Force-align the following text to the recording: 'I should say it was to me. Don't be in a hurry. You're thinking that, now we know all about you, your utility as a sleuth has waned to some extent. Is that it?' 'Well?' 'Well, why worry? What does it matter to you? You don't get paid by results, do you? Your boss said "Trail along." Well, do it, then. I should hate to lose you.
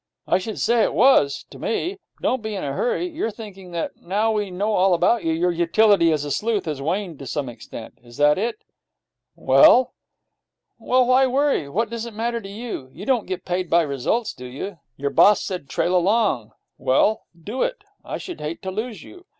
'I 0.25 0.39
should 0.39 0.59
say 0.59 0.81
it 0.81 0.95
was 0.95 1.45
to 1.51 1.59
me. 1.59 1.99
Don't 2.23 2.41
be 2.41 2.55
in 2.55 2.63
a 2.63 2.73
hurry. 2.73 3.05
You're 3.07 3.29
thinking 3.29 3.69
that, 3.73 3.97
now 3.97 4.31
we 4.31 4.49
know 4.49 4.73
all 4.73 4.95
about 4.95 5.23
you, 5.23 5.31
your 5.31 5.51
utility 5.51 6.11
as 6.11 6.25
a 6.25 6.31
sleuth 6.31 6.65
has 6.65 6.81
waned 6.81 7.19
to 7.19 7.27
some 7.27 7.47
extent. 7.47 7.99
Is 8.03 8.17
that 8.17 8.39
it?' 8.39 8.63
'Well?' 9.35 9.93
'Well, 10.79 11.05
why 11.05 11.27
worry? 11.27 11.69
What 11.69 11.91
does 11.91 12.07
it 12.07 12.15
matter 12.15 12.41
to 12.41 12.49
you? 12.49 12.89
You 12.91 13.05
don't 13.05 13.27
get 13.27 13.45
paid 13.45 13.69
by 13.69 13.83
results, 13.83 14.33
do 14.33 14.47
you? 14.47 14.79
Your 14.97 15.11
boss 15.11 15.43
said 15.43 15.69
"Trail 15.69 15.95
along." 15.95 16.53
Well, 16.79 17.27
do 17.39 17.61
it, 17.61 17.81
then. 17.83 18.13
I 18.13 18.17
should 18.17 18.41
hate 18.41 18.63
to 18.63 18.71
lose 18.71 19.03
you. 19.03 19.27